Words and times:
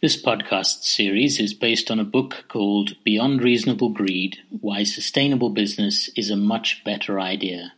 This 0.00 0.16
podcast 0.16 0.84
series 0.84 1.40
is 1.40 1.54
based 1.54 1.90
on 1.90 1.98
a 1.98 2.04
book 2.04 2.44
called 2.46 2.94
Beyond 3.02 3.42
Reasonable 3.42 3.88
Greed 3.88 4.38
Why 4.48 4.84
Sustainable 4.84 5.50
Business 5.50 6.08
is 6.16 6.30
a 6.30 6.36
Much 6.36 6.84
Better 6.84 7.18
Idea 7.18 7.72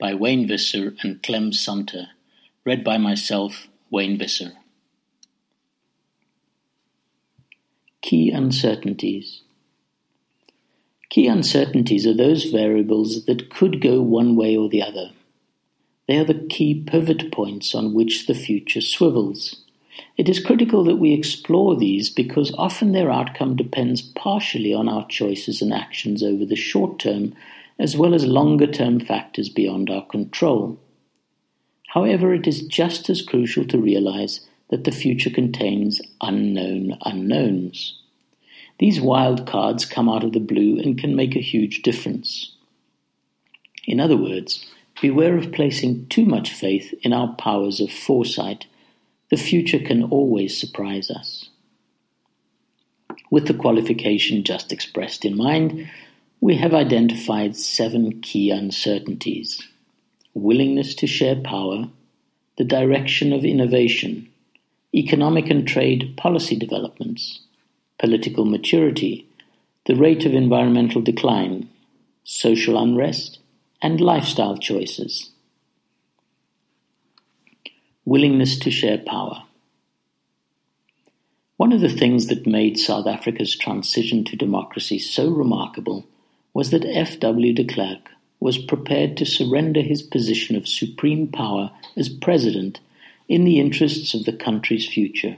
by 0.00 0.14
Wayne 0.14 0.48
Visser 0.48 0.94
and 1.02 1.22
Clem 1.22 1.52
Sunter, 1.52 2.06
read 2.64 2.82
by 2.82 2.96
myself, 2.96 3.68
Wayne 3.90 4.16
Visser. 4.16 4.52
Key 8.00 8.30
uncertainties. 8.30 9.42
Key 11.10 11.26
uncertainties 11.26 12.06
are 12.06 12.16
those 12.16 12.44
variables 12.44 13.26
that 13.26 13.50
could 13.50 13.82
go 13.82 14.00
one 14.00 14.36
way 14.36 14.56
or 14.56 14.70
the 14.70 14.82
other. 14.82 15.10
They 16.06 16.16
are 16.16 16.24
the 16.24 16.46
key 16.48 16.82
pivot 16.82 17.30
points 17.30 17.74
on 17.74 17.92
which 17.92 18.26
the 18.26 18.32
future 18.32 18.80
swivels. 18.80 19.64
It 20.16 20.28
is 20.28 20.44
critical 20.44 20.84
that 20.84 20.96
we 20.96 21.12
explore 21.12 21.76
these 21.76 22.10
because 22.10 22.54
often 22.56 22.92
their 22.92 23.10
outcome 23.10 23.56
depends 23.56 24.02
partially 24.02 24.74
on 24.74 24.88
our 24.88 25.06
choices 25.06 25.62
and 25.62 25.72
actions 25.72 26.22
over 26.22 26.44
the 26.44 26.56
short 26.56 26.98
term 26.98 27.34
as 27.78 27.96
well 27.96 28.14
as 28.14 28.26
longer 28.26 28.66
term 28.66 28.98
factors 28.98 29.48
beyond 29.48 29.88
our 29.90 30.04
control. 30.06 30.78
However, 31.88 32.34
it 32.34 32.46
is 32.46 32.62
just 32.62 33.08
as 33.08 33.22
crucial 33.22 33.64
to 33.66 33.78
realize 33.78 34.40
that 34.70 34.84
the 34.84 34.92
future 34.92 35.30
contains 35.30 36.00
unknown 36.20 36.98
unknowns. 37.02 37.98
These 38.78 39.00
wild 39.00 39.46
cards 39.46 39.84
come 39.84 40.08
out 40.08 40.22
of 40.22 40.32
the 40.32 40.40
blue 40.40 40.78
and 40.78 40.98
can 40.98 41.16
make 41.16 41.34
a 41.34 41.40
huge 41.40 41.82
difference. 41.82 42.52
In 43.86 43.98
other 43.98 44.16
words, 44.16 44.66
beware 45.00 45.36
of 45.36 45.52
placing 45.52 46.06
too 46.08 46.24
much 46.24 46.52
faith 46.52 46.94
in 47.02 47.12
our 47.12 47.34
powers 47.34 47.80
of 47.80 47.90
foresight. 47.90 48.66
The 49.30 49.36
future 49.36 49.78
can 49.78 50.04
always 50.04 50.58
surprise 50.58 51.10
us. 51.10 51.50
With 53.30 53.46
the 53.46 53.54
qualification 53.54 54.42
just 54.42 54.72
expressed 54.72 55.24
in 55.24 55.36
mind, 55.36 55.90
we 56.40 56.56
have 56.56 56.72
identified 56.72 57.56
seven 57.56 58.20
key 58.20 58.50
uncertainties 58.50 59.62
willingness 60.34 60.94
to 60.94 61.06
share 61.06 61.36
power, 61.36 61.88
the 62.56 62.64
direction 62.64 63.32
of 63.32 63.44
innovation, 63.44 64.28
economic 64.94 65.50
and 65.50 65.66
trade 65.66 66.14
policy 66.16 66.56
developments, 66.56 67.40
political 67.98 68.44
maturity, 68.44 69.26
the 69.86 69.96
rate 69.96 70.24
of 70.24 70.34
environmental 70.34 71.00
decline, 71.00 71.68
social 72.24 72.80
unrest, 72.80 73.38
and 73.82 74.00
lifestyle 74.00 74.56
choices. 74.56 75.30
Willingness 78.08 78.58
to 78.60 78.70
share 78.70 78.96
power. 78.96 79.42
One 81.58 81.74
of 81.74 81.82
the 81.82 81.90
things 81.90 82.28
that 82.28 82.46
made 82.46 82.78
South 82.78 83.06
Africa's 83.06 83.54
transition 83.54 84.24
to 84.24 84.34
democracy 84.34 84.98
so 84.98 85.28
remarkable 85.28 86.06
was 86.54 86.70
that 86.70 86.86
F.W. 86.86 87.52
de 87.52 87.64
Klerk 87.64 88.08
was 88.40 88.56
prepared 88.56 89.18
to 89.18 89.26
surrender 89.26 89.82
his 89.82 90.00
position 90.02 90.56
of 90.56 90.66
supreme 90.66 91.28
power 91.28 91.70
as 91.98 92.08
president 92.08 92.80
in 93.28 93.44
the 93.44 93.60
interests 93.60 94.14
of 94.14 94.24
the 94.24 94.32
country's 94.32 94.88
future. 94.88 95.36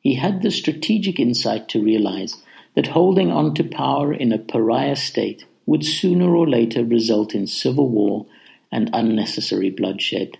He 0.00 0.16
had 0.16 0.42
the 0.42 0.50
strategic 0.50 1.20
insight 1.20 1.68
to 1.68 1.80
realize 1.80 2.34
that 2.74 2.88
holding 2.88 3.30
on 3.30 3.54
to 3.54 3.62
power 3.62 4.12
in 4.12 4.32
a 4.32 4.38
pariah 4.38 4.96
state 4.96 5.44
would 5.66 5.84
sooner 5.84 6.34
or 6.34 6.48
later 6.48 6.84
result 6.84 7.32
in 7.32 7.46
civil 7.46 7.88
war 7.88 8.26
and 8.72 8.90
unnecessary 8.92 9.70
bloodshed. 9.70 10.36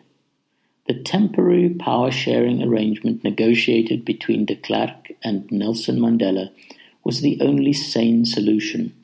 The 0.87 0.95
temporary 0.95 1.71
power 1.71 2.13
sharing 2.13 2.63
arrangement 2.63 3.25
negotiated 3.25 4.05
between 4.05 4.45
de 4.45 4.55
Klerk 4.55 5.11
and 5.23 5.51
Nelson 5.51 5.99
Mandela 5.99 6.51
was 7.03 7.21
the 7.21 7.41
only 7.41 7.73
sane 7.73 8.25
solution, 8.25 8.95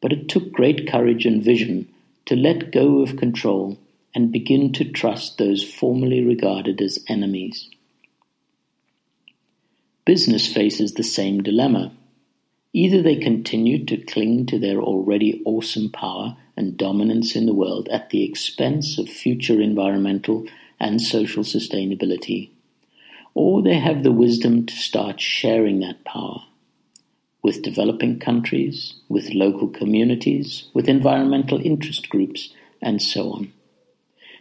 but 0.00 0.12
it 0.12 0.28
took 0.28 0.50
great 0.50 0.88
courage 0.88 1.26
and 1.26 1.42
vision 1.42 1.88
to 2.26 2.34
let 2.34 2.72
go 2.72 3.02
of 3.02 3.16
control 3.16 3.78
and 4.14 4.32
begin 4.32 4.72
to 4.72 4.84
trust 4.84 5.38
those 5.38 5.62
formerly 5.62 6.24
regarded 6.24 6.80
as 6.80 7.04
enemies. 7.08 7.68
Business 10.04 10.52
faces 10.52 10.94
the 10.94 11.04
same 11.04 11.42
dilemma. 11.42 11.92
Either 12.72 13.00
they 13.00 13.16
continue 13.16 13.84
to 13.84 13.96
cling 13.96 14.46
to 14.46 14.58
their 14.58 14.80
already 14.80 15.40
awesome 15.44 15.90
power 15.90 16.36
and 16.56 16.76
dominance 16.76 17.36
in 17.36 17.46
the 17.46 17.54
world 17.54 17.88
at 17.90 18.10
the 18.10 18.24
expense 18.24 18.98
of 18.98 19.08
future 19.08 19.60
environmental 19.60 20.46
and 20.80 21.00
social 21.00 21.42
sustainability, 21.42 22.50
or 23.34 23.62
they 23.62 23.78
have 23.78 24.02
the 24.02 24.12
wisdom 24.12 24.66
to 24.66 24.74
start 24.74 25.20
sharing 25.20 25.80
that 25.80 26.04
power 26.04 26.40
with 27.42 27.62
developing 27.62 28.18
countries, 28.18 28.94
with 29.08 29.30
local 29.30 29.68
communities, 29.68 30.64
with 30.74 30.88
environmental 30.88 31.60
interest 31.64 32.08
groups, 32.08 32.52
and 32.82 33.00
so 33.00 33.32
on. 33.32 33.52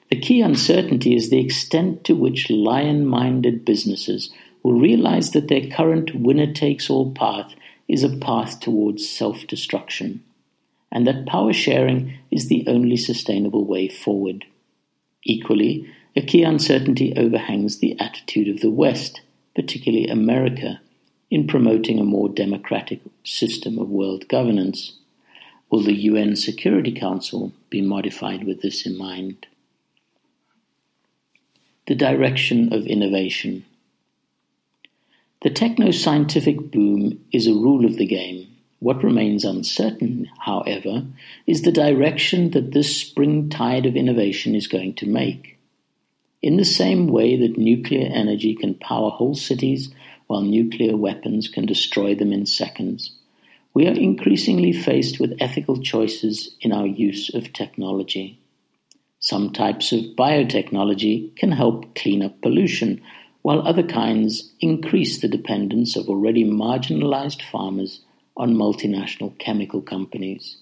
The 0.09 0.19
key 0.19 0.41
uncertainty 0.41 1.15
is 1.15 1.29
the 1.29 1.39
extent 1.39 2.03
to 2.05 2.13
which 2.15 2.49
lion 2.49 3.05
minded 3.05 3.65
businesses 3.65 4.31
will 4.63 4.79
realize 4.79 5.31
that 5.31 5.47
their 5.47 5.69
current 5.69 6.15
winner 6.15 6.51
takes 6.51 6.89
all 6.89 7.11
path 7.11 7.53
is 7.87 8.03
a 8.03 8.17
path 8.17 8.59
towards 8.59 9.07
self 9.07 9.45
destruction, 9.47 10.23
and 10.91 11.05
that 11.07 11.25
power 11.25 11.53
sharing 11.53 12.17
is 12.31 12.47
the 12.47 12.65
only 12.67 12.97
sustainable 12.97 13.65
way 13.65 13.87
forward. 13.87 14.45
Equally, 15.23 15.89
a 16.17 16.21
key 16.21 16.41
uncertainty 16.41 17.13
overhangs 17.15 17.77
the 17.77 17.95
attitude 17.99 18.47
of 18.47 18.61
the 18.61 18.71
West, 18.71 19.21
particularly 19.53 20.07
America, 20.07 20.81
in 21.29 21.45
promoting 21.45 21.99
a 21.99 22.03
more 22.03 22.27
democratic 22.27 23.01
system 23.23 23.77
of 23.77 23.87
world 23.87 24.27
governance. 24.27 24.93
Will 25.69 25.83
the 25.83 25.93
UN 25.93 26.35
Security 26.35 26.91
Council 26.91 27.53
be 27.69 27.81
modified 27.81 28.45
with 28.45 28.63
this 28.63 28.83
in 28.83 28.97
mind? 28.97 29.45
The 31.85 31.93
direction 31.93 32.73
of 32.73 32.87
innovation. 32.87 33.65
The 35.43 35.51
techno-scientific 35.51 36.71
boom 36.71 37.23
is 37.31 37.45
a 37.45 37.53
rule 37.53 37.85
of 37.85 37.97
the 37.97 38.07
game. 38.07 38.47
What 38.79 39.03
remains 39.03 39.45
uncertain, 39.45 40.31
however, 40.39 41.05
is 41.45 41.61
the 41.61 41.71
direction 41.71 42.51
that 42.51 42.71
this 42.71 42.97
spring 42.97 43.51
tide 43.51 43.85
of 43.85 43.95
innovation 43.95 44.55
is 44.55 44.67
going 44.67 44.95
to 44.95 45.05
make. 45.05 45.56
In 46.41 46.57
the 46.57 46.65
same 46.65 47.07
way 47.07 47.35
that 47.35 47.57
nuclear 47.57 48.07
energy 48.07 48.53
can 48.55 48.75
power 48.75 49.09
whole 49.09 49.35
cities 49.35 49.89
while 50.27 50.41
nuclear 50.41 50.95
weapons 50.95 51.47
can 51.47 51.65
destroy 51.65 52.13
them 52.13 52.31
in 52.31 52.45
seconds, 52.45 53.11
we 53.73 53.87
are 53.87 53.93
increasingly 53.93 54.71
faced 54.71 55.19
with 55.19 55.37
ethical 55.39 55.81
choices 55.81 56.55
in 56.61 56.71
our 56.71 56.85
use 56.85 57.33
of 57.33 57.53
technology. 57.53 58.39
Some 59.19 59.51
types 59.51 59.91
of 59.91 60.15
biotechnology 60.15 61.35
can 61.35 61.51
help 61.51 61.95
clean 61.95 62.23
up 62.23 62.39
pollution 62.41 63.01
while 63.41 63.67
other 63.67 63.83
kinds 63.83 64.51
increase 64.59 65.19
the 65.19 65.27
dependence 65.27 65.95
of 65.95 66.07
already 66.07 66.43
marginalized 66.43 67.41
farmers 67.41 68.01
on 68.35 68.53
multinational 68.53 69.37
chemical 69.39 69.81
companies. 69.81 70.57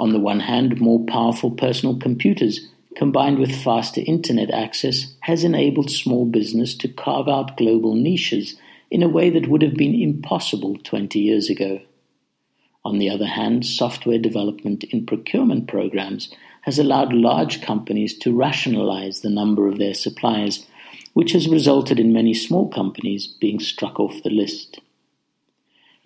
On 0.00 0.12
the 0.12 0.18
one 0.18 0.40
hand, 0.40 0.80
more 0.80 1.04
powerful 1.06 1.52
personal 1.52 1.96
computers 1.96 2.68
combined 2.96 3.38
with 3.38 3.62
faster 3.62 4.00
internet 4.06 4.50
access 4.50 5.14
has 5.20 5.44
enabled 5.44 5.90
small 5.90 6.24
business 6.26 6.74
to 6.76 6.88
carve 6.88 7.28
out 7.28 7.56
global 7.56 7.94
niches 7.94 8.56
in 8.90 9.02
a 9.02 9.08
way 9.08 9.30
that 9.30 9.48
would 9.48 9.62
have 9.62 9.74
been 9.74 9.94
impossible 9.94 10.76
20 10.84 11.18
years 11.18 11.50
ago. 11.50 11.80
On 12.84 12.98
the 12.98 13.10
other 13.10 13.26
hand, 13.26 13.64
software 13.64 14.18
development 14.18 14.84
in 14.84 15.06
procurement 15.06 15.68
programs 15.68 16.32
has 16.62 16.78
allowed 16.78 17.12
large 17.12 17.62
companies 17.62 18.16
to 18.18 18.36
rationalize 18.36 19.20
the 19.20 19.30
number 19.30 19.66
of 19.66 19.78
their 19.78 19.94
suppliers 19.94 20.66
which 21.14 21.32
has 21.32 21.48
resulted 21.48 21.98
in 21.98 22.12
many 22.12 22.34
small 22.34 22.68
companies 22.68 23.26
being 23.26 23.60
struck 23.60 23.98
off 23.98 24.22
the 24.22 24.30
list. 24.30 24.80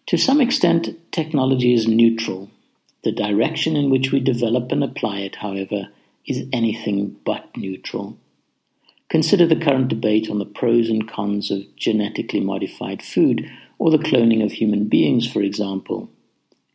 To 0.07 0.17
some 0.17 0.41
extent, 0.41 0.91
technology 1.13 1.75
is 1.75 1.89
neutral. 1.89 2.51
The 3.05 3.13
direction 3.13 3.77
in 3.77 3.91
which 3.91 4.13
we 4.13 4.21
develop 4.21 4.71
and 4.71 4.85
apply 4.85 5.19
it, 5.21 5.37
however, 5.37 5.89
is 6.27 6.47
anything 6.53 7.17
but 7.25 7.57
neutral. 7.57 8.19
Consider 9.09 9.47
the 9.47 9.57
current 9.57 9.89
debate 9.89 10.29
on 10.31 10.39
the 10.39 10.45
pros 10.45 10.91
and 10.91 11.09
cons 11.09 11.51
of 11.51 11.65
genetically 11.77 12.41
modified 12.41 13.03
food 13.03 13.51
or 13.79 13.91
the 13.91 13.99
cloning 13.99 14.45
of 14.45 14.53
human 14.53 14.89
beings, 14.89 15.31
for 15.31 15.41
example. 15.41 16.11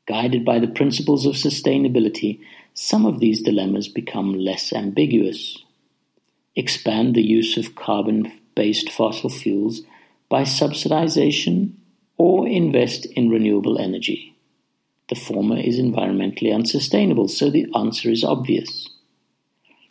Guided 0.08 0.44
by 0.44 0.60
the 0.60 0.68
principles 0.68 1.26
of 1.26 1.36
sustainability, 1.36 2.40
some 2.74 3.06
of 3.06 3.20
these 3.20 3.42
dilemmas 3.42 3.88
become 3.88 4.34
less 4.34 4.74
ambiguous 4.74 5.64
expand 6.56 7.16
the 7.16 7.24
use 7.24 7.58
of 7.58 7.76
carbon-based 7.76 8.90
fossil 8.90 9.30
fuels 9.30 9.82
by 10.30 10.44
subsidization 10.44 11.74
or 12.18 12.48
invest 12.48 13.06
in 13.06 13.30
renewable 13.30 13.80
energy. 13.80 14.36
The 15.10 15.16
former 15.16 15.58
is 15.58 15.80
environmentally 15.80 16.54
unsustainable, 16.54 17.28
so 17.28 17.50
the 17.50 17.68
answer 17.76 18.10
is 18.10 18.24
obvious. 18.24 18.90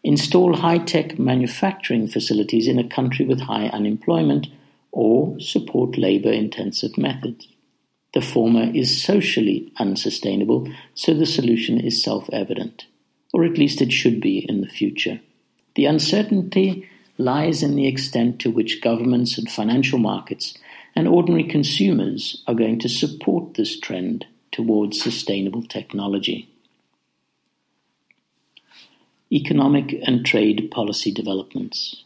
Install 0.05 0.57
high-tech 0.57 1.19
manufacturing 1.19 2.09
facilities 2.09 2.67
in 2.67 2.79
a 2.79 2.89
country 2.89 3.25
with 3.25 3.41
high 3.41 3.67
unemployment 3.69 4.49
or 4.91 5.39
support 5.39 5.97
labor 5.97 6.33
intensive 6.33 6.99
methods. 6.99 7.49
The 8.13 8.21
former 8.21 8.71
is 8.75 9.03
socially 9.03 9.73
unsustainable, 9.79 10.69
so 10.95 11.15
the 11.15 11.25
solution 11.25 11.81
is 11.81 12.03
self 12.03 12.29
evident, 12.33 12.87
or 13.33 13.45
at 13.45 13.57
least 13.57 13.81
it 13.81 13.93
should 13.93 14.21
be 14.21 14.39
in 14.49 14.61
the 14.61 14.69
future. 14.69 15.21
The 15.77 15.87
uncertainty 15.87 16.89
lies 17.17 17.63
in 17.63 17.77
the 17.77 17.87
extent 17.87 18.41
to 18.41 18.51
which 18.51 18.83
governments 18.83 19.39
and 19.39 19.51
financial 19.51 19.99
markets 19.99 20.59
and 20.95 21.09
ordinary 21.09 21.45
consumers 21.45 22.43
are 22.47 22.55
going 22.55 22.79
to 22.81 22.89
support 22.89 23.55
this 23.55 23.79
trend 23.79 24.27
towards 24.51 25.01
sustainable 25.01 25.63
technology. 25.63 26.52
Economic 29.33 29.99
and 30.03 30.27
trade 30.27 30.71
policy 30.71 31.11
developments. 31.11 32.05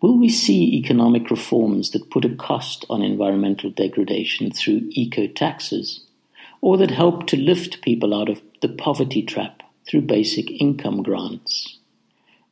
Will 0.00 0.16
we 0.16 0.28
see 0.28 0.76
economic 0.76 1.32
reforms 1.32 1.90
that 1.90 2.10
put 2.10 2.24
a 2.24 2.36
cost 2.36 2.84
on 2.88 3.02
environmental 3.02 3.70
degradation 3.70 4.52
through 4.52 4.88
eco 4.90 5.26
taxes, 5.26 6.04
or 6.60 6.76
that 6.76 6.92
help 6.92 7.26
to 7.26 7.36
lift 7.36 7.82
people 7.82 8.14
out 8.14 8.28
of 8.28 8.40
the 8.62 8.68
poverty 8.68 9.20
trap 9.20 9.64
through 9.84 10.02
basic 10.02 10.48
income 10.60 11.02
grants? 11.02 11.78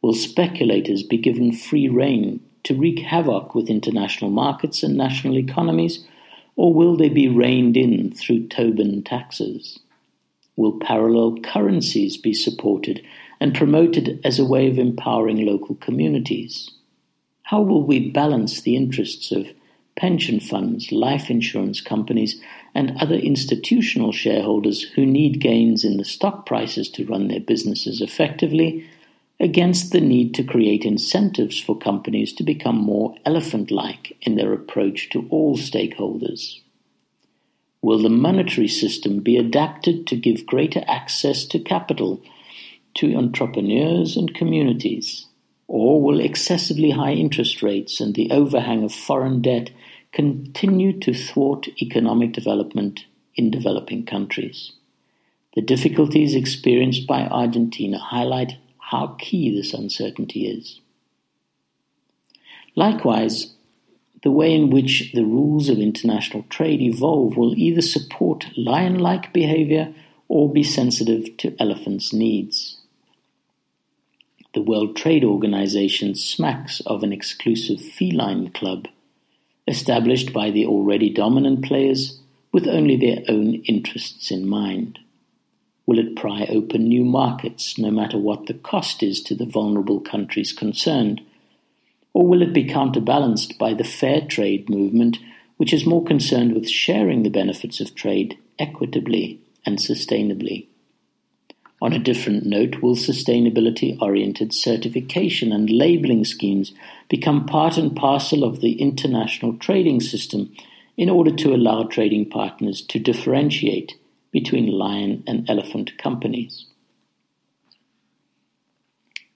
Will 0.02 0.14
speculators 0.14 1.04
be 1.04 1.16
given 1.16 1.52
free 1.52 1.88
rein 1.88 2.40
to 2.64 2.74
wreak 2.74 2.98
havoc 2.98 3.54
with 3.54 3.70
international 3.70 4.32
markets 4.32 4.82
and 4.82 4.96
national 4.96 5.38
economies, 5.38 6.04
or 6.56 6.74
will 6.74 6.96
they 6.96 7.08
be 7.08 7.28
reined 7.28 7.76
in 7.76 8.10
through 8.10 8.48
Tobin 8.48 9.04
taxes? 9.04 9.78
Will 10.56 10.80
parallel 10.80 11.38
currencies 11.38 12.16
be 12.16 12.34
supported 12.34 13.00
and 13.40 13.54
promoted 13.54 14.20
as 14.24 14.38
a 14.38 14.44
way 14.44 14.68
of 14.68 14.78
empowering 14.78 15.44
local 15.44 15.74
communities? 15.76 16.70
How 17.44 17.62
will 17.62 17.82
we 17.82 18.10
balance 18.10 18.60
the 18.60 18.76
interests 18.76 19.32
of 19.32 19.48
pension 19.96 20.38
funds, 20.38 20.92
life 20.92 21.28
insurance 21.28 21.80
companies, 21.80 22.40
and 22.74 22.96
other 23.00 23.16
institutional 23.16 24.12
shareholders 24.12 24.82
who 24.94 25.04
need 25.04 25.40
gains 25.40 25.84
in 25.84 25.96
the 25.96 26.04
stock 26.04 26.46
prices 26.46 26.88
to 26.90 27.04
run 27.06 27.28
their 27.28 27.40
businesses 27.40 28.00
effectively 28.00 28.88
against 29.40 29.92
the 29.92 30.00
need 30.00 30.34
to 30.34 30.44
create 30.44 30.84
incentives 30.84 31.60
for 31.60 31.76
companies 31.76 32.32
to 32.32 32.42
become 32.42 32.76
more 32.76 33.14
elephant 33.24 33.70
like 33.70 34.16
in 34.22 34.36
their 34.36 34.52
approach 34.52 35.10
to 35.10 35.26
all 35.30 35.56
stakeholders? 35.56 36.60
Will 37.80 38.02
the 38.02 38.08
monetary 38.08 38.68
system 38.68 39.20
be 39.20 39.36
adapted 39.36 40.06
to 40.08 40.16
give 40.16 40.46
greater 40.46 40.84
access 40.86 41.44
to 41.46 41.58
capital 41.58 42.20
to 42.98 43.14
entrepreneurs 43.16 44.16
and 44.16 44.34
communities? 44.34 45.26
Or 45.66 46.00
will 46.00 46.20
excessively 46.20 46.90
high 46.90 47.12
interest 47.12 47.62
rates 47.62 48.00
and 48.00 48.14
the 48.14 48.30
overhang 48.30 48.84
of 48.84 48.92
foreign 48.92 49.42
debt 49.42 49.70
continue 50.12 50.98
to 51.00 51.12
thwart 51.12 51.68
economic 51.82 52.32
development 52.32 53.04
in 53.34 53.50
developing 53.50 54.06
countries? 54.06 54.72
The 55.54 55.62
difficulties 55.62 56.34
experienced 56.34 57.06
by 57.06 57.22
Argentina 57.26 57.98
highlight 57.98 58.56
how 58.78 59.16
key 59.18 59.54
this 59.54 59.74
uncertainty 59.74 60.46
is. 60.46 60.80
Likewise, 62.74 63.54
the 64.22 64.30
way 64.30 64.54
in 64.54 64.70
which 64.70 65.12
the 65.12 65.24
rules 65.24 65.68
of 65.68 65.78
international 65.78 66.44
trade 66.48 66.80
evolve 66.80 67.36
will 67.36 67.54
either 67.56 67.82
support 67.82 68.46
lion 68.56 68.98
like 68.98 69.32
behavior 69.32 69.94
or 70.28 70.52
be 70.52 70.62
sensitive 70.62 71.36
to 71.36 71.54
elephants' 71.60 72.12
needs. 72.12 72.77
The 74.58 74.64
World 74.64 74.96
Trade 74.96 75.22
Organization 75.22 76.16
smacks 76.16 76.80
of 76.80 77.04
an 77.04 77.12
exclusive 77.12 77.80
feline 77.80 78.50
club, 78.50 78.88
established 79.68 80.32
by 80.32 80.50
the 80.50 80.66
already 80.66 81.10
dominant 81.10 81.64
players 81.64 82.18
with 82.50 82.66
only 82.66 82.96
their 82.96 83.22
own 83.28 83.62
interests 83.66 84.32
in 84.32 84.48
mind. 84.48 84.98
Will 85.86 86.00
it 86.00 86.16
pry 86.16 86.44
open 86.50 86.88
new 86.88 87.04
markets, 87.04 87.78
no 87.78 87.92
matter 87.92 88.18
what 88.18 88.46
the 88.46 88.54
cost 88.54 89.00
is 89.00 89.22
to 89.22 89.36
the 89.36 89.46
vulnerable 89.46 90.00
countries 90.00 90.52
concerned? 90.52 91.20
Or 92.12 92.26
will 92.26 92.42
it 92.42 92.52
be 92.52 92.64
counterbalanced 92.64 93.58
by 93.60 93.74
the 93.74 93.84
fair 93.84 94.22
trade 94.22 94.68
movement, 94.68 95.20
which 95.58 95.72
is 95.72 95.86
more 95.86 96.02
concerned 96.02 96.52
with 96.52 96.68
sharing 96.68 97.22
the 97.22 97.30
benefits 97.30 97.78
of 97.78 97.94
trade 97.94 98.36
equitably 98.58 99.38
and 99.64 99.78
sustainably? 99.78 100.66
On 101.80 101.92
a 101.92 101.98
different 101.98 102.44
note, 102.44 102.82
will 102.82 102.96
sustainability 102.96 104.00
oriented 104.02 104.52
certification 104.52 105.52
and 105.52 105.70
labeling 105.70 106.24
schemes 106.24 106.72
become 107.08 107.46
part 107.46 107.78
and 107.78 107.94
parcel 107.94 108.42
of 108.42 108.60
the 108.60 108.72
international 108.80 109.56
trading 109.58 110.00
system 110.00 110.52
in 110.96 111.08
order 111.08 111.30
to 111.30 111.54
allow 111.54 111.84
trading 111.84 112.28
partners 112.28 112.82
to 112.82 112.98
differentiate 112.98 113.94
between 114.32 114.66
lion 114.66 115.22
and 115.26 115.48
elephant 115.48 115.96
companies? 115.98 116.66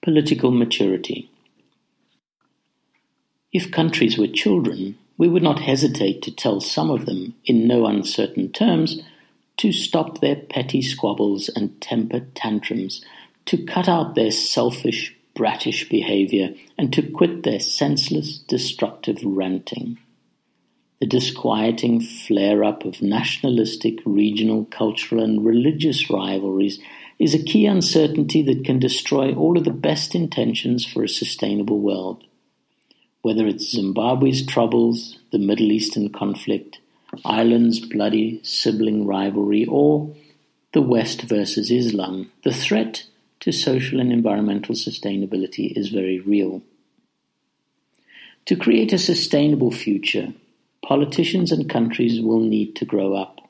Political 0.01 0.51
maturity. 0.51 1.29
If 3.53 3.71
countries 3.71 4.17
were 4.17 4.27
children, 4.27 4.97
we 5.17 5.29
would 5.29 5.43
not 5.43 5.59
hesitate 5.59 6.21
to 6.23 6.35
tell 6.35 6.59
some 6.59 6.89
of 6.89 7.05
them, 7.05 7.35
in 7.45 7.67
no 7.67 7.85
uncertain 7.85 8.51
terms, 8.51 8.99
to 9.57 9.71
stop 9.71 10.19
their 10.19 10.35
petty 10.35 10.81
squabbles 10.81 11.49
and 11.49 11.79
temper 11.81 12.21
tantrums, 12.35 13.03
to 13.45 13.63
cut 13.65 13.87
out 13.87 14.15
their 14.15 14.31
selfish, 14.31 15.15
brattish 15.35 15.89
behavior, 15.89 16.53
and 16.77 16.93
to 16.93 17.01
quit 17.01 17.43
their 17.43 17.59
senseless, 17.59 18.37
destructive 18.37 19.19
ranting. 19.23 19.97
The 20.99 21.07
disquieting 21.07 21.99
flare 21.99 22.63
up 22.63 22.85
of 22.85 23.01
nationalistic, 23.01 23.99
regional, 24.05 24.65
cultural, 24.65 25.21
and 25.23 25.45
religious 25.45 26.09
rivalries 26.09 26.79
is 27.19 27.33
a 27.33 27.43
key 27.43 27.65
uncertainty 27.65 28.41
that 28.43 28.63
can 28.63 28.79
destroy 28.79 29.33
all 29.33 29.57
of 29.57 29.65
the 29.65 29.71
best 29.71 30.15
intentions 30.15 30.85
for 30.85 31.03
a 31.03 31.09
sustainable 31.09 31.79
world. 31.79 32.23
Whether 33.21 33.47
it's 33.47 33.71
Zimbabwe's 33.71 34.45
troubles, 34.45 35.19
the 35.31 35.39
Middle 35.39 35.71
Eastern 35.71 36.09
conflict, 36.09 36.79
Ireland's 37.25 37.79
bloody 37.79 38.39
sibling 38.43 39.05
rivalry, 39.05 39.65
or 39.65 40.15
the 40.73 40.81
West 40.81 41.21
versus 41.23 41.69
Islam, 41.71 42.31
the 42.43 42.53
threat 42.53 43.03
to 43.41 43.51
social 43.51 43.99
and 43.99 44.11
environmental 44.11 44.75
sustainability 44.75 45.77
is 45.77 45.89
very 45.89 46.19
real. 46.19 46.61
To 48.47 48.55
create 48.55 48.91
a 48.91 48.97
sustainable 48.97 49.71
future, 49.71 50.33
politicians 50.83 51.51
and 51.51 51.69
countries 51.69 52.21
will 52.21 52.39
need 52.39 52.75
to 52.77 52.85
grow 52.85 53.15
up. 53.15 53.49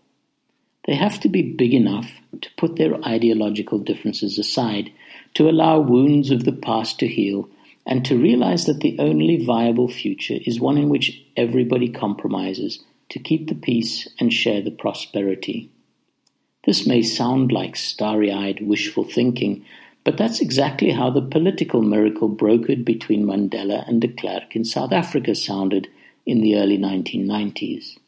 They 0.85 0.95
have 0.95 1.19
to 1.21 1.29
be 1.29 1.41
big 1.41 1.73
enough 1.73 2.11
to 2.41 2.49
put 2.57 2.75
their 2.75 2.95
ideological 3.05 3.79
differences 3.79 4.37
aside, 4.37 4.91
to 5.35 5.49
allow 5.49 5.79
wounds 5.79 6.29
of 6.29 6.43
the 6.43 6.51
past 6.51 6.99
to 6.99 7.07
heal, 7.07 7.49
and 7.85 8.05
to 8.05 8.17
realize 8.17 8.65
that 8.65 8.81
the 8.81 8.97
only 8.99 9.43
viable 9.43 9.87
future 9.87 10.37
is 10.45 10.59
one 10.59 10.77
in 10.77 10.89
which 10.89 11.23
everybody 11.37 11.89
compromises 11.89 12.83
to 13.13 13.19
keep 13.19 13.47
the 13.47 13.55
peace 13.55 14.07
and 14.19 14.33
share 14.33 14.59
the 14.59 14.71
prosperity. 14.71 15.69
This 16.65 16.87
may 16.87 17.03
sound 17.03 17.51
like 17.51 17.75
starry 17.75 18.31
eyed 18.31 18.59
wishful 18.59 19.03
thinking, 19.03 19.63
but 20.03 20.17
that's 20.17 20.41
exactly 20.41 20.89
how 20.89 21.11
the 21.11 21.21
political 21.21 21.83
miracle 21.83 22.27
brokered 22.27 22.83
between 22.83 23.27
Mandela 23.27 23.87
and 23.87 24.01
de 24.01 24.07
Klerk 24.07 24.55
in 24.55 24.65
South 24.65 24.91
Africa 24.91 25.35
sounded 25.35 25.87
in 26.25 26.41
the 26.41 26.57
early 26.57 26.79
1990s. 26.79 27.99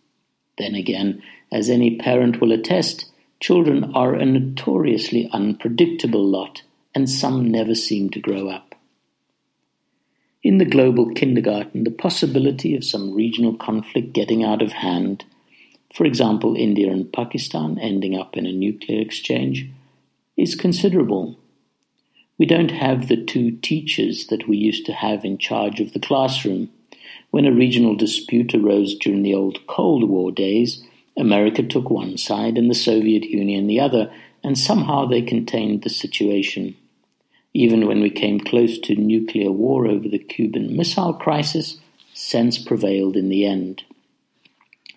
Then 0.57 0.73
again, 0.73 1.21
as 1.51 1.69
any 1.69 1.97
parent 1.97 2.41
will 2.41 2.51
attest, 2.51 3.05
children 3.39 3.93
are 3.93 4.15
a 4.15 4.25
notoriously 4.25 5.29
unpredictable 5.31 6.25
lot, 6.25 6.63
and 6.95 7.07
some 7.07 7.51
never 7.51 7.75
seem 7.75 8.09
to 8.09 8.19
grow 8.19 8.49
up. 8.49 8.74
In 10.45 10.59
the 10.59 10.65
global 10.65 11.09
kindergarten, 11.09 11.85
the 11.85 11.89
possibility 11.89 12.75
of 12.75 12.83
some 12.83 13.15
regional 13.15 13.55
conflict 13.55 14.13
getting 14.13 14.43
out 14.43 14.61
of 14.61 14.73
hand, 14.73 15.25
for 15.91 16.05
example, 16.05 16.55
India 16.55 16.91
and 16.91 17.11
Pakistan 17.11 17.79
ending 17.79 18.15
up 18.15 18.37
in 18.37 18.45
a 18.45 18.51
nuclear 18.51 19.01
exchange, 19.01 19.67
is 20.37 20.53
considerable. 20.53 21.39
We 22.37 22.45
don't 22.45 22.69
have 22.69 23.07
the 23.07 23.17
two 23.17 23.53
teachers 23.53 24.27
that 24.27 24.47
we 24.47 24.57
used 24.57 24.85
to 24.85 24.93
have 24.93 25.25
in 25.25 25.39
charge 25.39 25.79
of 25.79 25.93
the 25.93 25.99
classroom. 25.99 26.69
When 27.31 27.45
a 27.45 27.51
regional 27.51 27.95
dispute 27.95 28.53
arose 28.53 28.93
during 28.93 29.23
the 29.23 29.33
old 29.33 29.65
Cold 29.65 30.07
War 30.07 30.31
days, 30.31 30.83
America 31.17 31.63
took 31.63 31.89
one 31.89 32.19
side 32.19 32.55
and 32.59 32.69
the 32.69 32.75
Soviet 32.75 33.23
Union 33.23 33.65
the 33.65 33.79
other, 33.79 34.13
and 34.43 34.59
somehow 34.59 35.07
they 35.07 35.23
contained 35.23 35.81
the 35.81 35.89
situation. 35.89 36.77
Even 37.57 37.87
when 37.87 38.01
we 38.01 38.09
came 38.09 38.41
close 38.41 38.77
to 38.79 38.95
nuclear 38.95 39.49
war 39.49 39.87
over 39.87 40.09
the 40.09 40.19
Cuban 40.19 40.75
Missile 40.75 41.13
Crisis, 41.13 41.77
sense 42.13 42.57
prevailed 42.57 43.15
in 43.15 43.29
the 43.29 43.45
end. 43.45 43.85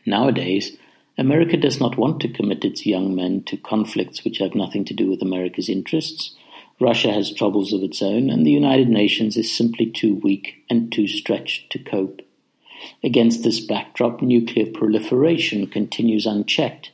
Nowadays, 0.05 0.77
America 1.17 1.57
does 1.57 1.79
not 1.79 1.97
want 1.97 2.21
to 2.21 2.29
commit 2.29 2.65
its 2.65 2.85
young 2.85 3.15
men 3.15 3.45
to 3.45 3.57
conflicts 3.57 4.25
which 4.25 4.39
have 4.39 4.57
nothing 4.57 4.85
to 4.87 4.93
do 4.93 5.09
with 5.09 5.23
America's 5.23 5.69
interests. 5.69 6.35
Russia 6.81 7.13
has 7.13 7.33
troubles 7.33 7.73
of 7.73 7.85
its 7.85 8.03
own, 8.03 8.29
and 8.29 8.45
the 8.45 8.51
United 8.51 8.89
Nations 8.89 9.37
is 9.37 9.57
simply 9.57 9.87
too 9.87 10.17
weak 10.17 10.65
and 10.69 10.91
too 10.91 11.07
stretched 11.07 11.71
to 11.71 11.79
cope. 11.79 12.23
Against 13.05 13.45
this 13.45 13.61
backdrop, 13.61 14.21
nuclear 14.21 14.67
proliferation 14.67 15.69
continues 15.69 16.27
unchecked, 16.27 16.91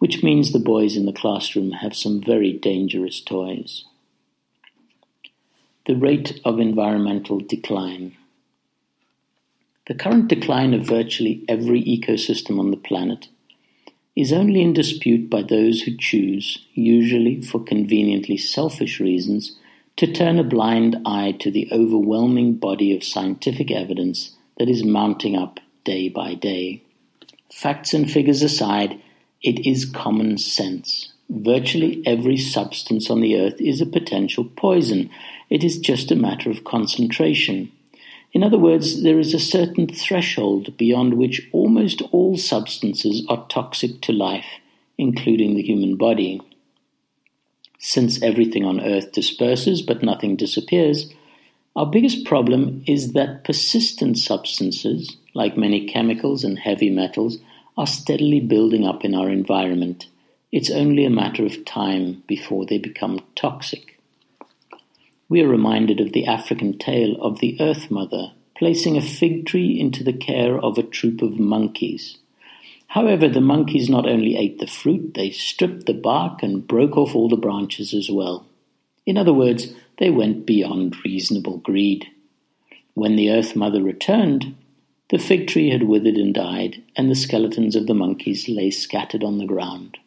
which 0.00 0.22
means 0.22 0.52
the 0.52 0.58
boys 0.58 0.98
in 0.98 1.06
the 1.06 1.14
classroom 1.14 1.70
have 1.80 1.96
some 1.96 2.20
very 2.20 2.52
dangerous 2.52 3.22
toys. 3.22 3.86
The 5.88 5.96
rate 5.96 6.38
of 6.44 6.60
environmental 6.60 7.40
decline. 7.40 8.14
The 9.86 9.94
current 9.94 10.28
decline 10.28 10.74
of 10.74 10.86
virtually 10.86 11.46
every 11.48 11.82
ecosystem 11.82 12.60
on 12.60 12.70
the 12.70 12.76
planet 12.76 13.28
is 14.14 14.30
only 14.30 14.60
in 14.60 14.74
dispute 14.74 15.30
by 15.30 15.40
those 15.40 15.80
who 15.80 15.96
choose, 15.96 16.62
usually 16.74 17.40
for 17.40 17.64
conveniently 17.64 18.36
selfish 18.36 19.00
reasons, 19.00 19.56
to 19.96 20.12
turn 20.12 20.38
a 20.38 20.44
blind 20.44 20.98
eye 21.06 21.32
to 21.40 21.50
the 21.50 21.66
overwhelming 21.72 22.56
body 22.56 22.94
of 22.94 23.02
scientific 23.02 23.70
evidence 23.70 24.36
that 24.58 24.68
is 24.68 24.84
mounting 24.84 25.36
up 25.36 25.58
day 25.84 26.10
by 26.10 26.34
day. 26.34 26.82
Facts 27.50 27.94
and 27.94 28.10
figures 28.10 28.42
aside, 28.42 29.00
it 29.42 29.66
is 29.66 29.86
common 29.86 30.36
sense. 30.36 31.14
Virtually 31.30 32.02
every 32.04 32.36
substance 32.36 33.08
on 33.08 33.22
the 33.22 33.40
earth 33.40 33.58
is 33.58 33.80
a 33.80 33.86
potential 33.86 34.44
poison. 34.44 35.08
It 35.50 35.64
is 35.64 35.78
just 35.78 36.10
a 36.10 36.16
matter 36.16 36.50
of 36.50 36.64
concentration. 36.64 37.72
In 38.32 38.42
other 38.42 38.58
words, 38.58 39.02
there 39.02 39.18
is 39.18 39.32
a 39.32 39.38
certain 39.38 39.86
threshold 39.86 40.76
beyond 40.76 41.14
which 41.14 41.48
almost 41.52 42.02
all 42.12 42.36
substances 42.36 43.24
are 43.28 43.46
toxic 43.48 44.02
to 44.02 44.12
life, 44.12 44.60
including 44.98 45.54
the 45.54 45.62
human 45.62 45.96
body. 45.96 46.42
Since 47.78 48.22
everything 48.22 48.64
on 48.64 48.80
earth 48.80 49.12
disperses 49.12 49.80
but 49.80 50.02
nothing 50.02 50.36
disappears, 50.36 51.12
our 51.74 51.86
biggest 51.86 52.26
problem 52.26 52.82
is 52.86 53.12
that 53.12 53.44
persistent 53.44 54.18
substances, 54.18 55.16
like 55.34 55.56
many 55.56 55.86
chemicals 55.86 56.44
and 56.44 56.58
heavy 56.58 56.90
metals, 56.90 57.38
are 57.78 57.86
steadily 57.86 58.40
building 58.40 58.84
up 58.84 59.04
in 59.04 59.14
our 59.14 59.30
environment. 59.30 60.08
It's 60.50 60.70
only 60.70 61.04
a 61.04 61.10
matter 61.10 61.46
of 61.46 61.64
time 61.64 62.24
before 62.26 62.66
they 62.66 62.78
become 62.78 63.20
toxic 63.36 63.97
we 65.28 65.42
are 65.42 65.48
reminded 65.48 66.00
of 66.00 66.12
the 66.12 66.26
African 66.26 66.78
tale 66.78 67.16
of 67.20 67.40
the 67.40 67.56
Earth 67.60 67.90
Mother 67.90 68.32
placing 68.56 68.96
a 68.96 69.02
fig 69.02 69.46
tree 69.46 69.78
into 69.78 70.02
the 70.02 70.12
care 70.12 70.58
of 70.58 70.78
a 70.78 70.82
troop 70.82 71.22
of 71.22 71.38
monkeys. 71.38 72.18
However, 72.88 73.28
the 73.28 73.40
monkeys 73.40 73.88
not 73.88 74.08
only 74.08 74.36
ate 74.36 74.58
the 74.58 74.66
fruit, 74.66 75.12
they 75.14 75.30
stripped 75.30 75.86
the 75.86 75.92
bark 75.92 76.42
and 76.42 76.66
broke 76.66 76.96
off 76.96 77.14
all 77.14 77.28
the 77.28 77.36
branches 77.36 77.92
as 77.92 78.10
well. 78.10 78.46
In 79.04 79.18
other 79.18 79.34
words, 79.34 79.72
they 79.98 80.10
went 80.10 80.46
beyond 80.46 80.96
reasonable 81.04 81.58
greed. 81.58 82.06
When 82.94 83.16
the 83.16 83.30
Earth 83.30 83.54
Mother 83.54 83.82
returned, 83.82 84.56
the 85.10 85.18
fig 85.18 85.46
tree 85.46 85.70
had 85.70 85.84
withered 85.84 86.16
and 86.16 86.34
died, 86.34 86.82
and 86.96 87.10
the 87.10 87.14
skeletons 87.14 87.76
of 87.76 87.86
the 87.86 87.94
monkeys 87.94 88.48
lay 88.48 88.70
scattered 88.70 89.22
on 89.22 89.38
the 89.38 89.46
ground. 89.46 89.98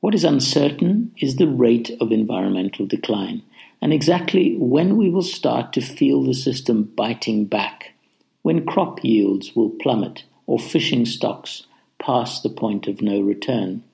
What 0.00 0.14
is 0.14 0.24
uncertain 0.24 1.12
is 1.18 1.36
the 1.36 1.48
rate 1.48 1.90
of 2.00 2.12
environmental 2.12 2.86
decline 2.86 3.42
and 3.80 3.92
exactly 3.92 4.56
when 4.58 4.96
we 4.96 5.08
will 5.08 5.22
start 5.22 5.72
to 5.72 5.80
feel 5.80 6.22
the 6.22 6.34
system 6.34 6.84
biting 6.96 7.44
back, 7.44 7.94
when 8.42 8.66
crop 8.66 9.04
yields 9.04 9.54
will 9.54 9.70
plummet 9.70 10.24
or 10.46 10.58
fishing 10.58 11.04
stocks 11.04 11.64
pass 11.98 12.40
the 12.40 12.48
point 12.48 12.86
of 12.86 13.02
no 13.02 13.20
return, 13.20 13.84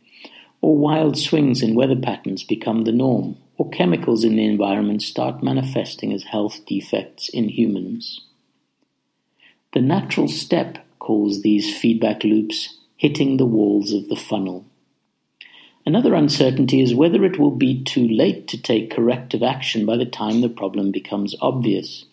or 0.61 0.76
wild 0.76 1.19
swings 1.19 1.62
in 1.62 1.75
weather 1.75 1.97
patterns 1.97 2.45
become 2.45 2.83
the 2.83 2.93
norm, 2.93 3.37
or 3.57 3.69
chemicals 3.71 4.25
in 4.25 4.37
the 4.37 4.45
environment 4.45 5.03
start 5.03 5.43
manifesting 5.43 6.12
as 6.12 6.23
health 6.25 6.64
defects 6.67 7.29
in 7.29 7.49
humans. 7.49 8.21
The 9.73 9.81
natural 9.81 10.29
step 10.29 10.79
calls 10.99 11.43
these 11.43 11.76
feedback 11.76 12.25
loops 12.25 12.79
hitting 12.97 13.37
the 13.37 13.47
walls 13.47 13.93
of 13.93 14.09
the 14.09 14.17
funnel. 14.17 14.64
Another 15.87 16.14
uncertainty 16.14 16.81
is 16.81 16.95
whether 16.95 17.25
it 17.25 17.38
will 17.38 17.50
be 17.50 17.83
too 17.85 18.09
late 18.09 18.49
to 18.49 18.61
take 18.61 18.91
corrective 18.91 19.43
action 19.43 19.85
by 19.85 19.97
the 19.99 20.07
time 20.07 20.41
the 20.41 20.49
problem 20.49 20.91
becomes 20.91 21.37
obvious. 21.43 22.07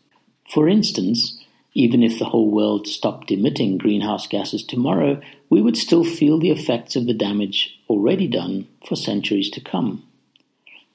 For 0.50 0.68
instance, 0.68 1.42
even 1.74 2.04
if 2.04 2.20
the 2.20 2.26
whole 2.26 2.52
world 2.52 2.86
stopped 2.86 3.32
emitting 3.32 3.78
greenhouse 3.78 4.28
gases 4.28 4.64
tomorrow, 4.64 5.22
we 5.50 5.62
would 5.62 5.78
still 5.78 6.04
feel 6.04 6.38
the 6.38 6.52
effects 6.52 6.98
of 6.98 7.06
the 7.06 7.14
damage 7.14 7.80
already 7.90 8.28
done 8.28 8.68
for 8.86 8.98
centuries 8.98 9.50
to 9.52 9.62
come. 9.62 10.04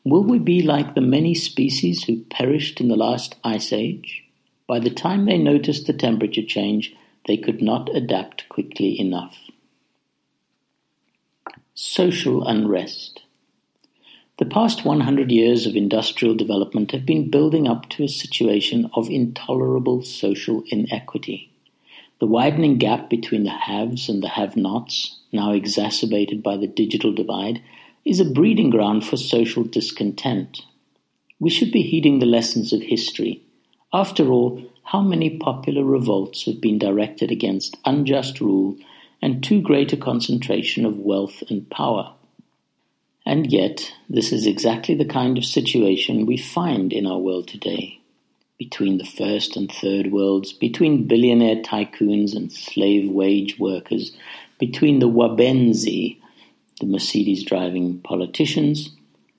Will 0.05 0.23
we 0.23 0.39
be 0.39 0.61
like 0.61 0.95
the 0.95 1.01
many 1.01 1.35
species 1.35 2.05
who 2.05 2.25
perished 2.25 2.81
in 2.81 2.89
the 2.89 2.97
last 2.97 3.37
ice 3.43 3.73
age? 3.73 4.23
By 4.69 4.81
the 4.81 4.91
time 4.91 5.25
they 5.25 5.39
noticed 5.39 5.87
the 5.87 5.95
temperature 5.95 6.45
change, 6.45 6.95
they 7.27 7.39
could 7.39 7.63
not 7.63 7.95
adapt 7.97 8.49
quickly 8.51 9.01
enough. 9.01 9.46
Social 11.79 12.43
unrest. 12.49 13.21
The 14.39 14.47
past 14.47 14.87
100 14.87 15.31
years 15.31 15.67
of 15.67 15.77
industrial 15.77 16.35
development 16.35 16.93
have 16.93 17.05
been 17.05 17.29
building 17.29 17.69
up 17.69 17.91
to 17.91 18.03
a 18.03 18.09
situation 18.09 18.91
of 18.95 19.11
intolerable 19.11 20.01
social 20.01 20.65
inequity. 20.69 21.53
The 22.19 22.29
widening 22.29 22.79
gap 22.79 23.11
between 23.11 23.45
the 23.45 23.51
haves 23.51 24.09
and 24.09 24.23
the 24.23 24.31
have 24.31 24.57
nots, 24.57 25.19
now 25.33 25.53
exacerbated 25.53 26.43
by 26.43 26.57
the 26.57 26.67
digital 26.67 27.13
divide, 27.13 27.61
is 28.07 28.21
a 28.21 28.25
breeding 28.25 28.71
ground 28.71 29.05
for 29.05 29.19
social 29.19 29.63
discontent. 29.63 30.63
We 31.39 31.51
should 31.51 31.73
be 31.73 31.83
heeding 31.83 32.21
the 32.21 32.25
lessons 32.25 32.73
of 32.73 32.81
history. 32.81 33.43
After 33.93 34.31
all, 34.31 34.63
how 34.83 35.03
many 35.03 35.37
popular 35.37 35.85
revolts 35.85 36.47
have 36.47 36.59
been 36.59 36.79
directed 36.79 37.31
against 37.31 37.77
unjust 37.85 38.41
rule 38.41 38.79
and 39.23 39.43
too 39.43 39.61
great 39.61 39.93
a 39.93 39.97
concentration 39.97 40.85
of 40.85 40.99
wealth 40.99 41.43
and 41.49 41.69
power. 41.71 42.13
And 43.25 43.53
yet, 43.53 43.93
this 44.09 44.33
is 44.33 44.47
exactly 44.47 44.95
the 44.95 45.05
kind 45.05 45.37
of 45.37 45.45
situation 45.45 46.27
we 46.27 46.37
find 46.37 46.93
in 46.93 47.07
our 47.07 47.19
world 47.19 47.49
today. 47.49 48.01
Between 48.59 48.99
the 48.99 49.05
first 49.05 49.57
and 49.57 49.71
third 49.71 50.13
worlds, 50.13 50.53
between 50.53 51.09
billionaire 51.09 51.63
tycoons 51.63 52.35
and 52.35 52.53
slave 52.53 53.11
wage 53.11 53.59
workers, 53.59 54.17
between 54.59 55.01
the 55.01 55.09
Wabenzi, 55.09 56.19
the 56.81 56.87
Mercedes 56.87 57.43
driving 57.43 58.01
politicians, 58.01 58.91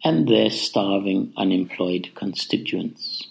and 0.03 0.27
their 0.27 0.49
starving, 0.49 1.33
unemployed 1.37 2.09
constituents. 2.13 3.27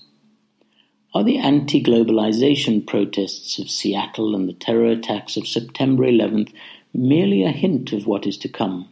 Are 1.17 1.25
the 1.25 1.39
anti 1.39 1.83
globalization 1.83 2.87
protests 2.87 3.59
of 3.59 3.71
Seattle 3.71 4.35
and 4.35 4.47
the 4.47 4.53
terror 4.53 4.91
attacks 4.91 5.39
of 5.39 5.49
September 5.49 6.05
11th 6.05 6.53
merely 6.93 7.43
a 7.43 7.53
hint 7.53 7.95
of 7.95 8.07
what 8.07 8.27
is 8.27 8.37
to 8.37 8.51
come? 8.51 8.91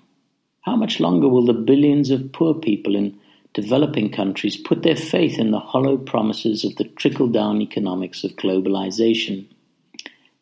How 0.63 0.75
much 0.75 1.01
longer 1.01 1.29
will 1.29 1.45
the 1.45 1.53
billions 1.53 2.09
of 2.09 2.33
poor 2.33 2.55
people 2.55 2.97
in 2.97 3.21
developing 3.53 4.11
countries 4.11 4.57
put 4.57 4.83
their 4.83 4.97
faith 4.97 5.39
in 5.39 5.51
the 5.51 5.59
hollow 5.59 5.99
promises 5.99 6.65
of 6.65 6.77
the 6.77 6.85
trickle 6.85 7.29
down 7.29 7.61
economics 7.61 8.25
of 8.25 8.37
globalization? 8.37 9.45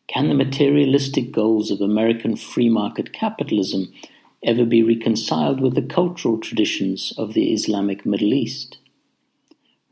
Can 0.07 0.29
the 0.29 0.35
materialistic 0.35 1.33
goals 1.33 1.69
of 1.69 1.81
American 1.81 2.37
free 2.37 2.69
market 2.69 3.11
capitalism 3.11 3.93
ever 4.41 4.63
be 4.63 4.83
reconciled 4.83 5.59
with 5.59 5.75
the 5.75 5.81
cultural 5.81 6.37
traditions 6.37 7.11
of 7.17 7.33
the 7.33 7.51
Islamic 7.51 8.05
Middle 8.05 8.33
East? 8.33 8.77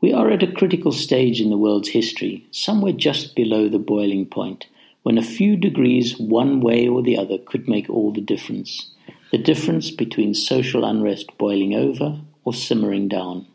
We 0.02 0.12
are 0.12 0.30
at 0.30 0.42
a 0.42 0.50
critical 0.50 0.90
stage 0.90 1.40
in 1.40 1.48
the 1.48 1.56
world's 1.56 1.90
history, 1.90 2.48
somewhere 2.50 2.92
just 2.92 3.36
below 3.36 3.68
the 3.68 3.78
boiling 3.78 4.26
point, 4.26 4.66
when 5.04 5.16
a 5.16 5.22
few 5.22 5.56
degrees 5.56 6.18
one 6.18 6.60
way 6.60 6.88
or 6.88 7.02
the 7.02 7.16
other 7.16 7.38
could 7.38 7.68
make 7.68 7.88
all 7.88 8.12
the 8.12 8.20
difference. 8.20 8.90
The 9.30 9.38
difference 9.38 9.92
between 9.92 10.34
social 10.34 10.84
unrest 10.84 11.38
boiling 11.38 11.76
over 11.76 12.20
or 12.44 12.52
simmering 12.52 13.06
down. 13.06 13.46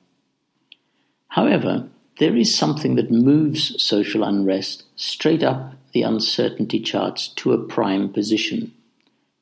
However, 1.28 1.90
there 2.20 2.36
is 2.38 2.58
something 2.58 2.96
that 2.96 3.12
moves 3.12 3.84
social 3.84 4.24
unrest 4.24 4.86
straight 4.96 5.44
up 5.44 5.74
the 5.94 6.04
uncertainty 6.04 6.80
charts 6.80 7.28
to 7.28 7.52
a 7.52 7.64
prime 7.64 8.12
position 8.14 8.74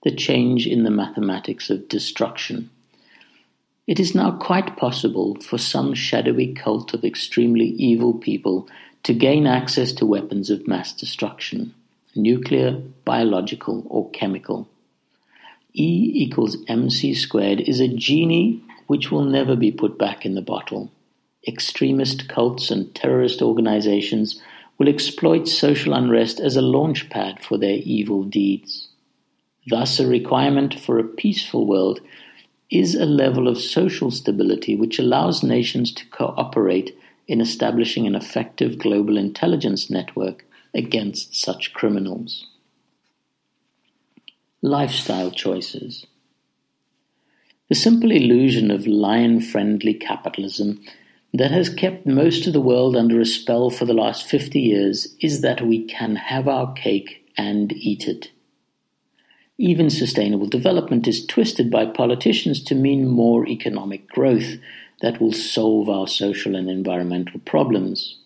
the 0.05 0.15
change 0.15 0.67
in 0.67 0.83
the 0.83 0.91
mathematics 0.91 1.71
of 1.71 1.89
destruction. 1.89 2.69
It 3.87 3.99
is 3.99 4.15
now 4.15 4.31
quite 4.31 4.77
possible 4.77 5.35
for 5.41 5.57
some 5.57 5.93
shadowy 5.93 6.53
cult 6.53 6.93
of 6.93 7.05
extremely 7.05 7.67
evil 7.67 8.13
people 8.15 8.67
to 9.03 9.13
gain 9.13 9.45
access 9.45 9.93
to 9.93 10.05
weapons 10.05 10.49
of 10.49 10.67
mass 10.67 10.93
destruction 10.93 11.73
nuclear, 12.17 12.81
biological, 13.03 13.85
or 13.89 14.09
chemical. 14.11 14.67
E 15.73 16.11
equals 16.13 16.55
mc 16.69 17.13
squared 17.13 17.59
is 17.59 17.81
a 17.81 17.89
genie 17.89 18.63
which 18.87 19.11
will 19.11 19.25
never 19.25 19.55
be 19.55 19.71
put 19.71 19.99
back 19.99 20.25
in 20.25 20.33
the 20.33 20.41
bottle. 20.41 20.89
Extremist 21.45 22.29
cults 22.29 22.71
and 22.71 22.95
terrorist 22.95 23.41
organizations 23.41 24.41
will 24.77 24.87
exploit 24.87 25.47
social 25.47 25.93
unrest 25.93 26.39
as 26.39 26.55
a 26.55 26.61
launch 26.61 27.09
pad 27.09 27.43
for 27.43 27.57
their 27.57 27.79
evil 27.83 28.23
deeds. 28.23 28.87
Thus, 29.67 29.99
a 29.99 30.07
requirement 30.07 30.79
for 30.79 30.97
a 30.97 31.03
peaceful 31.03 31.67
world 31.67 31.99
is 32.71 32.95
a 32.95 33.05
level 33.05 33.47
of 33.47 33.57
social 33.57 34.11
stability 34.11 34.75
which 34.75 34.99
allows 34.99 35.43
nations 35.43 35.91
to 35.93 36.05
cooperate 36.07 36.97
in 37.27 37.41
establishing 37.41 38.07
an 38.07 38.15
effective 38.15 38.77
global 38.77 39.17
intelligence 39.17 39.89
network 39.89 40.45
against 40.73 41.35
such 41.35 41.73
criminals. 41.73 42.47
Lifestyle 44.61 45.31
choices. 45.31 46.05
The 47.69 47.75
simple 47.75 48.11
illusion 48.11 48.69
of 48.69 48.85
lion 48.85 49.41
friendly 49.41 49.93
capitalism 49.93 50.81
that 51.33 51.51
has 51.51 51.69
kept 51.69 52.05
most 52.05 52.47
of 52.47 52.53
the 52.53 52.61
world 52.61 52.95
under 52.95 53.19
a 53.19 53.25
spell 53.25 53.69
for 53.69 53.85
the 53.85 53.93
last 53.93 54.25
50 54.27 54.59
years 54.59 55.15
is 55.19 55.41
that 55.41 55.61
we 55.61 55.83
can 55.83 56.15
have 56.15 56.47
our 56.47 56.73
cake 56.73 57.25
and 57.37 57.73
eat 57.73 58.07
it. 58.07 58.31
Even 59.57 59.89
sustainable 59.89 60.47
development 60.47 61.07
is 61.07 61.25
twisted 61.25 61.71
by 61.71 61.85
politicians 61.85 62.61
to 62.63 62.75
mean 62.75 63.07
more 63.07 63.47
economic 63.47 64.07
growth 64.09 64.55
that 65.01 65.21
will 65.21 65.31
solve 65.31 65.89
our 65.89 66.07
social 66.07 66.55
and 66.55 66.69
environmental 66.69 67.39
problems. 67.41 68.17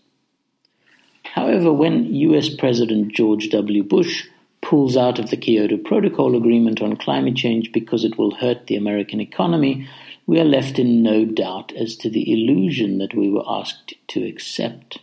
However, 1.23 1.71
when 1.71 2.13
US 2.13 2.49
President 2.49 3.13
George 3.13 3.49
W. 3.49 3.83
Bush 3.83 4.25
pulls 4.61 4.97
out 4.97 5.19
of 5.19 5.29
the 5.29 5.37
Kyoto 5.37 5.77
Protocol 5.77 6.35
agreement 6.35 6.81
on 6.81 6.95
climate 6.97 7.35
change 7.35 7.71
because 7.71 8.03
it 8.03 8.17
will 8.17 8.35
hurt 8.35 8.67
the 8.67 8.75
American 8.75 9.21
economy, 9.21 9.87
we 10.25 10.39
are 10.39 10.45
left 10.45 10.79
in 10.79 11.03
no 11.03 11.25
doubt 11.25 11.71
as 11.73 11.95
to 11.97 12.09
the 12.09 12.31
illusion 12.31 12.97
that 12.97 13.13
we 13.15 13.29
were 13.29 13.43
asked 13.47 13.93
to 14.09 14.25
accept. 14.25 14.99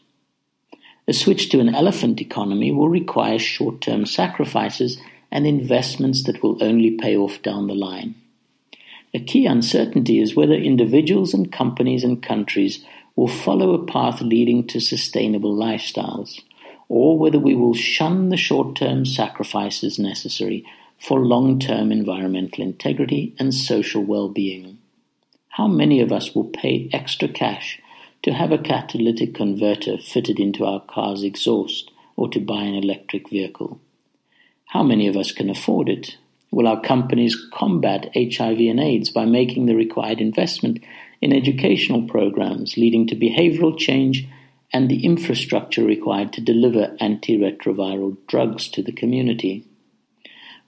A 1.09 1.13
switch 1.13 1.49
to 1.51 1.61
an 1.61 1.73
elephant 1.73 2.21
economy 2.21 2.73
will 2.73 2.89
require 2.89 3.39
short 3.39 3.81
term 3.81 4.07
sacrifices 4.07 4.99
and 5.31 5.47
investments 5.47 6.25
that 6.25 6.43
will 6.43 6.63
only 6.63 6.93
pay 6.93 7.17
off 7.17 7.43
down 7.43 7.67
the 7.67 7.75
line. 7.75 8.15
A 9.15 9.21
key 9.21 9.47
uncertainty 9.47 10.21
is 10.21 10.37
whether 10.37 10.55
individuals 10.55 11.33
and 11.33 11.51
companies 11.51 12.05
and 12.05 12.23
countries 12.23 12.85
will 13.15 13.29
follow 13.29 13.73
a 13.73 13.87
path 13.87 14.21
leading 14.21 14.67
to 14.67 14.81
sustainable 14.81 15.57
lifestyles, 15.57 16.43
or 16.89 17.19
whether 17.19 17.39
we 17.39 17.55
will 17.55 17.75
shun 17.75 18.29
the 18.29 18.37
short 18.37 18.77
term 18.77 19.07
sacrifices 19.07 19.99
necessary 19.99 20.65
for 20.99 21.25
long 21.25 21.59
term 21.59 21.91
environmental 21.91 22.63
integrity 22.63 23.35
and 23.39 23.55
social 23.55 24.05
well 24.05 24.29
being. 24.29 24.79
How 25.49 25.67
many 25.67 26.01
of 26.01 26.13
us 26.13 26.35
will 26.35 26.51
pay 26.51 26.91
extra 26.93 27.29
cash 27.29 27.81
to 28.23 28.33
have 28.33 28.53
a 28.53 28.59
catalytic 28.59 29.35
converter 29.35 29.97
fitted 29.97 30.39
into 30.39 30.67
our 30.67 30.81
car's 30.81 31.23
exhaust 31.23 31.91
or 32.17 32.29
to 32.29 32.41
buy 32.41 32.63
an 32.63 32.75
electric 32.75 33.31
vehicle? 33.31 33.81
How 34.67 34.83
many 34.83 35.07
of 35.07 35.17
us 35.17 35.33
can 35.33 35.49
afford 35.49 35.89
it? 35.89 36.17
Will 36.51 36.67
our 36.67 36.81
companies 36.81 37.37
combat 37.53 38.11
HIV 38.15 38.59
and 38.61 38.81
AIDS 38.81 39.11
by 39.11 39.25
making 39.25 39.67
the 39.67 39.77
required 39.77 40.21
investment 40.21 40.83
in 41.21 41.33
educational 41.33 42.03
programs 42.03 42.77
leading 42.77 43.07
to 43.09 43.17
behavioral 43.17 43.79
change 43.79 44.27
and 44.73 44.89
the 44.89 45.05
infrastructure 45.05 45.85
required 45.85 46.33
to 46.33 46.41
deliver 46.41 46.97
antiretroviral 47.01 48.17
drugs 48.27 48.69
to 48.69 48.83
the 48.83 48.93
community? 48.93 49.65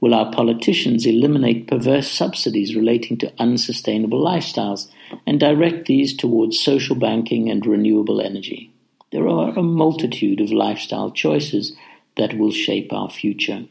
Will 0.01 0.15
our 0.15 0.31
politicians 0.31 1.05
eliminate 1.05 1.67
perverse 1.67 2.09
subsidies 2.09 2.77
relating 2.77 3.19
to 3.19 3.33
unsustainable 3.39 4.25
lifestyles 4.25 4.89
and 5.27 5.41
direct 5.41 5.87
these 5.87 6.17
towards 6.17 6.61
social 6.61 6.95
banking 6.95 7.51
and 7.51 7.67
renewable 7.67 8.21
energy? 8.21 8.73
There 9.11 9.27
are 9.27 9.59
a 9.59 9.63
multitude 9.63 10.41
of 10.41 10.53
lifestyle 10.53 11.11
choices 11.11 11.75
that 12.17 12.39
will 12.39 12.53
shape 12.53 12.93
our 12.93 13.11
future. 13.11 13.65